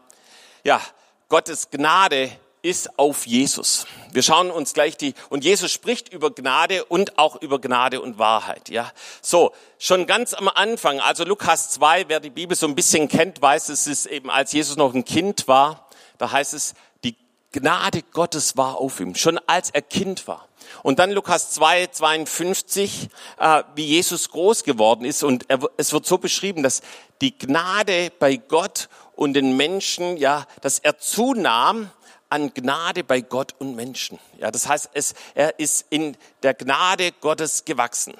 [0.64, 0.80] ja,
[1.28, 2.30] Gottes Gnade
[2.62, 3.84] ist auf Jesus.
[4.12, 8.18] Wir schauen uns gleich die, und Jesus spricht über Gnade und auch über Gnade und
[8.18, 8.92] Wahrheit, ja.
[9.22, 13.42] So, schon ganz am Anfang, also Lukas 2, wer die Bibel so ein bisschen kennt,
[13.42, 17.16] weiß, es ist eben, als Jesus noch ein Kind war, da heißt es, die
[17.50, 20.46] Gnade Gottes war auf ihm, schon als er Kind war.
[20.82, 23.08] Und dann Lukas 2, 52,
[23.38, 25.22] äh, wie Jesus groß geworden ist.
[25.22, 26.82] Und er, es wird so beschrieben, dass
[27.20, 31.90] die Gnade bei Gott und den Menschen, ja, dass er zunahm
[32.28, 34.18] an Gnade bei Gott und Menschen.
[34.38, 38.14] Ja, das heißt, es, er ist in der Gnade Gottes gewachsen.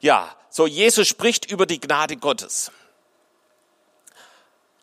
[0.00, 2.70] Ja, so Jesus spricht über die Gnade Gottes.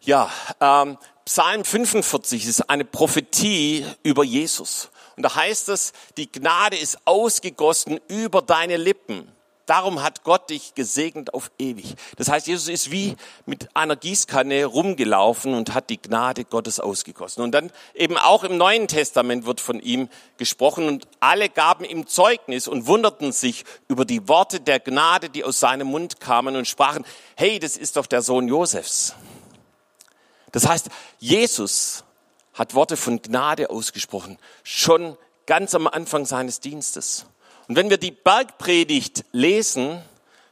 [0.01, 4.89] Ja, ähm, Psalm 45 ist eine Prophetie über Jesus.
[5.15, 9.31] Und da heißt es, die Gnade ist ausgegossen über deine Lippen.
[9.65, 11.95] Darum hat Gott dich gesegnet auf ewig.
[12.17, 17.43] Das heißt, Jesus ist wie mit einer Gießkanne rumgelaufen und hat die Gnade Gottes ausgegossen.
[17.43, 22.07] Und dann eben auch im Neuen Testament wird von ihm gesprochen und alle gaben ihm
[22.07, 26.67] Zeugnis und wunderten sich über die Worte der Gnade, die aus seinem Mund kamen und
[26.67, 27.05] sprachen,
[27.37, 29.15] hey, das ist doch der Sohn Josefs.
[30.51, 32.03] Das heißt, Jesus
[32.53, 37.25] hat Worte von Gnade ausgesprochen, schon ganz am Anfang seines Dienstes.
[37.67, 40.01] Und wenn wir die Bergpredigt lesen,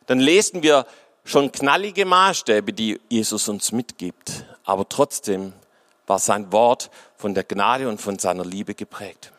[0.08, 0.86] dann lesen wir
[1.24, 4.45] schon knallige Maßstäbe, die Jesus uns mitgibt.
[4.63, 5.54] Aber trotzdem
[6.08, 9.32] war sein Wort von der Gnade und von seiner Liebe geprägt.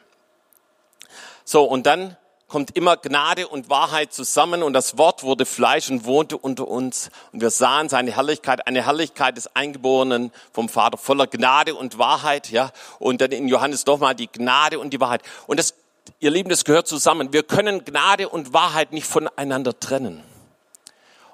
[1.44, 2.16] So, und dann
[2.52, 7.10] kommt immer Gnade und Wahrheit zusammen und das Wort wurde Fleisch und wohnte unter uns
[7.32, 12.50] und wir sahen seine Herrlichkeit, eine Herrlichkeit des Eingeborenen vom Vater voller Gnade und Wahrheit,
[12.50, 12.70] ja.
[12.98, 15.22] Und dann in Johannes nochmal die Gnade und die Wahrheit.
[15.46, 15.72] Und das,
[16.20, 17.32] ihr Lieben, das gehört zusammen.
[17.32, 20.22] Wir können Gnade und Wahrheit nicht voneinander trennen.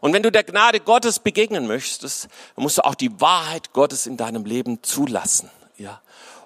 [0.01, 4.07] Und wenn du der Gnade Gottes begegnen möchtest, dann musst du auch die Wahrheit Gottes
[4.07, 6.01] in deinem Leben zulassen, ja.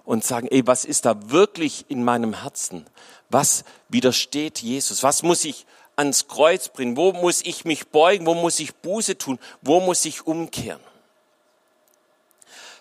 [0.04, 2.86] Und sagen, ey, was ist da wirklich in meinem Herzen?
[3.28, 5.04] Was widersteht Jesus?
[5.04, 6.96] Was muss ich ans Kreuz bringen?
[6.96, 8.26] Wo muss ich mich beugen?
[8.26, 9.38] Wo muss ich Buße tun?
[9.60, 10.80] Wo muss ich umkehren?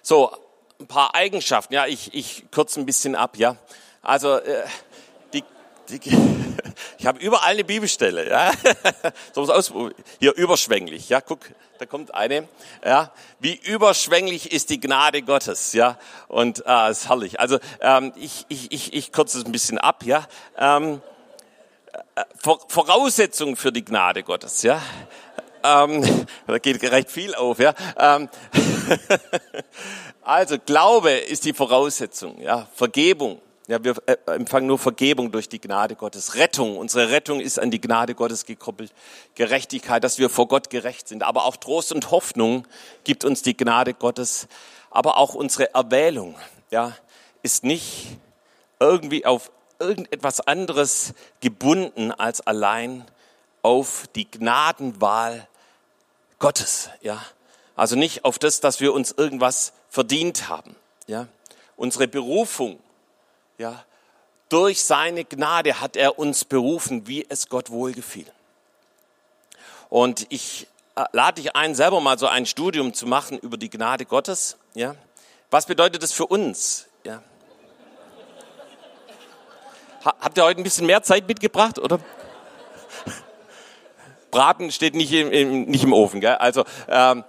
[0.01, 0.35] So,
[0.79, 1.75] ein paar Eigenschaften.
[1.75, 3.37] Ja, ich, ich kürze ein bisschen ab.
[3.37, 3.57] Ja,
[4.01, 4.63] also äh,
[6.97, 8.29] ich habe überall eine Bibelstelle.
[8.29, 8.51] Ja,
[9.33, 9.73] so aus,
[10.19, 11.09] hier überschwänglich.
[11.09, 11.39] Ja, guck,
[11.79, 12.47] da kommt eine.
[12.85, 15.73] Ja, wie überschwänglich ist die Gnade Gottes.
[15.73, 17.39] Ja, und ah, ist herrlich.
[17.39, 20.03] Also ähm, ich, ich, ich, ich kürze es ein bisschen ab.
[20.05, 21.01] Ja, ähm,
[22.15, 22.23] äh,
[22.67, 24.63] Voraussetzung für die Gnade Gottes.
[24.63, 24.81] Ja,
[25.63, 27.59] ähm, da geht recht viel auf.
[27.59, 27.73] Ja.
[27.97, 28.29] Ähm,
[30.21, 32.39] also Glaube ist die Voraussetzung.
[32.41, 36.35] Ja, Vergebung ja, wir äh, empfangen nur Vergebung durch die Gnade Gottes.
[36.35, 36.77] Rettung.
[36.77, 38.93] Unsere Rettung ist an die Gnade Gottes gekoppelt.
[39.35, 41.23] Gerechtigkeit, dass wir vor Gott gerecht sind.
[41.23, 42.67] Aber auch Trost und Hoffnung
[43.03, 44.47] gibt uns die Gnade Gottes.
[44.89, 46.35] Aber auch unsere Erwählung,
[46.69, 46.95] ja,
[47.43, 48.17] ist nicht
[48.79, 53.05] irgendwie auf irgendetwas anderes gebunden als allein
[53.61, 55.47] auf die Gnadenwahl
[56.39, 57.23] Gottes, ja.
[57.75, 60.75] Also nicht auf das, dass wir uns irgendwas verdient haben,
[61.07, 61.27] ja.
[61.77, 62.79] Unsere Berufung
[63.61, 63.85] ja,
[64.49, 68.25] durch seine Gnade hat er uns berufen, wie es Gott wohlgefiel.
[69.87, 73.69] Und ich äh, lade dich ein, selber mal so ein Studium zu machen über die
[73.69, 74.57] Gnade Gottes.
[74.73, 74.95] Ja,
[75.51, 76.87] was bedeutet das für uns?
[77.05, 77.21] Ja.
[80.03, 81.99] Habt ihr heute ein bisschen mehr Zeit mitgebracht, oder?
[84.31, 86.35] Braten steht nicht im, im nicht im Ofen, gell?
[86.35, 87.23] Also ähm,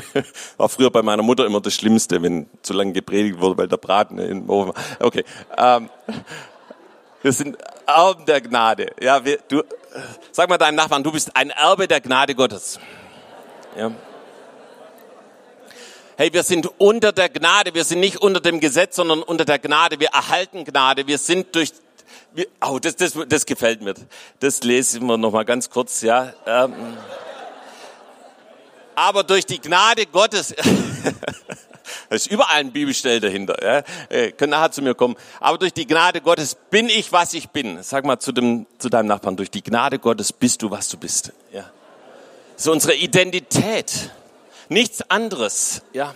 [0.56, 3.76] War früher bei meiner Mutter immer das Schlimmste, wenn zu lange gepredigt wurde, weil der
[3.76, 5.06] Braten im Ofen war.
[5.06, 5.24] Okay.
[5.56, 5.88] Ähm,
[7.22, 8.92] wir sind Erben der Gnade.
[9.00, 9.62] Ja, wir, du,
[10.32, 12.78] sag mal deinem Nachbarn, du bist ein Erbe der Gnade Gottes.
[13.76, 13.90] Ja.
[16.16, 19.58] Hey, wir sind unter der Gnade, wir sind nicht unter dem Gesetz, sondern unter der
[19.58, 19.98] Gnade.
[19.98, 21.72] Wir erhalten Gnade, wir sind durch,
[22.34, 23.94] wir, oh, das, das, das gefällt mir.
[24.40, 26.32] Das lesen wir noch mal ganz kurz, ja.
[26.46, 26.74] Ähm,
[28.94, 30.54] aber durch die Gnade Gottes,
[32.08, 35.72] da ist überall ein Bibelstell dahinter, ja, äh, können nachher zu mir kommen, aber durch
[35.72, 37.82] die Gnade Gottes bin ich, was ich bin.
[37.82, 40.96] Sag mal zu, dem, zu deinem Nachbarn, durch die Gnade Gottes bist du, was du
[40.96, 41.32] bist.
[41.52, 41.70] Ja.
[42.54, 44.10] Das ist unsere Identität,
[44.68, 45.82] nichts anderes.
[45.92, 46.14] Ja,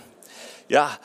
[0.69, 0.97] ja.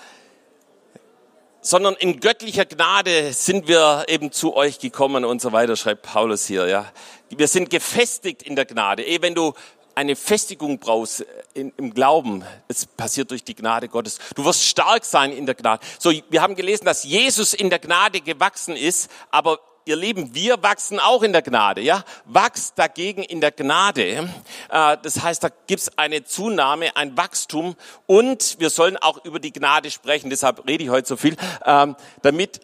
[1.61, 6.47] sondern in göttlicher Gnade sind wir eben zu euch gekommen und so weiter, schreibt Paulus
[6.47, 6.91] hier, ja.
[7.31, 9.07] Wir sind gefestigt in der Gnade.
[9.07, 9.55] Eh, wenn du
[9.95, 11.25] eine Festigung brauchst
[11.55, 14.19] in, im Glauben, es passiert durch die Gnade Gottes.
[14.35, 15.85] Du wirst stark sein in der Gnade.
[15.99, 20.63] So, wir haben gelesen, dass Jesus in der Gnade gewachsen ist, aber ihr Lieben, wir
[20.63, 22.05] wachsen auch in der Gnade, ja?
[22.25, 24.29] Wachst dagegen in der Gnade.
[24.71, 27.77] Äh, das heißt, da gibt's eine Zunahme, ein Wachstum
[28.07, 30.31] und wir sollen auch über die Gnade sprechen.
[30.31, 32.61] Deshalb rede ich heute so viel, ähm, damit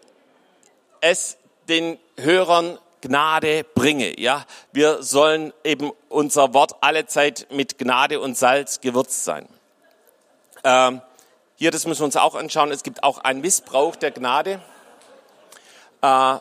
[1.00, 1.36] es
[1.68, 4.18] den Hörern Gnade bringe.
[4.20, 9.48] Ja, wir sollen eben unser Wort alle Zeit mit Gnade und Salz gewürzt sein.
[10.64, 11.00] Ähm,
[11.56, 12.70] hier, das müssen wir uns auch anschauen.
[12.70, 14.60] Es gibt auch einen Missbrauch der Gnade.
[16.02, 16.36] Äh,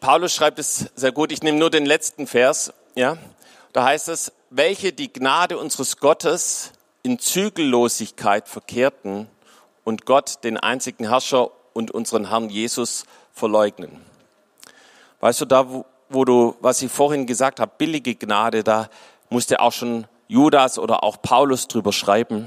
[0.00, 1.32] Paulus schreibt es sehr gut.
[1.32, 2.72] Ich nehme nur den letzten Vers.
[2.94, 3.16] Ja,
[3.72, 6.72] da heißt es, welche die Gnade unseres Gottes
[7.02, 9.28] in Zügellosigkeit verkehrten
[9.82, 14.00] und Gott, den einzigen Herrscher und unseren Herrn Jesus verleugnen.
[15.24, 18.90] Weißt du, da wo, wo du, was ich vorhin gesagt habe, billige Gnade, da
[19.30, 22.46] musste auch schon Judas oder auch Paulus drüber schreiben,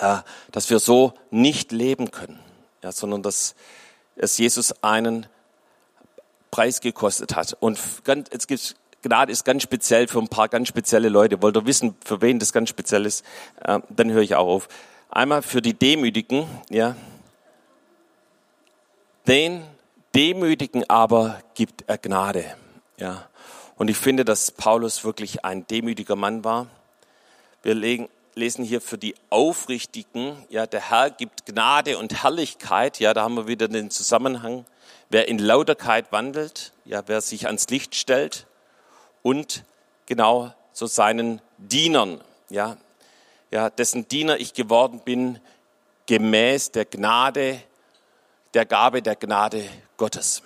[0.00, 0.16] äh,
[0.52, 2.40] dass wir so nicht leben können,
[2.82, 3.54] ja, sondern dass
[4.16, 5.26] es Jesus einen
[6.50, 7.54] Preis gekostet hat.
[7.60, 11.42] Und ganz, jetzt gibt's Gnade ist ganz speziell für ein paar ganz spezielle Leute.
[11.42, 13.22] Wollt ihr wissen, für wen das ganz speziell ist?
[13.62, 14.68] Äh, dann höre ich auch auf.
[15.10, 16.96] Einmal für die Demütigen, ja.
[19.26, 19.62] Den
[20.14, 22.44] Demütigen aber gibt er Gnade.
[22.96, 23.28] Ja.
[23.76, 26.66] Und ich finde, dass Paulus wirklich ein demütiger Mann war.
[27.62, 32.98] Wir legen, lesen hier für die Aufrichtigen, ja, der Herr gibt Gnade und Herrlichkeit.
[32.98, 34.64] Ja, da haben wir wieder den Zusammenhang.
[35.10, 38.46] Wer in Lauterkeit wandelt, ja, wer sich ans Licht stellt
[39.22, 39.64] und
[40.06, 42.76] genau so seinen Dienern, ja,
[43.50, 45.40] ja, dessen Diener ich geworden bin,
[46.06, 47.60] gemäß der Gnade,
[48.54, 49.64] der Gabe der Gnade
[50.00, 50.40] Gottes.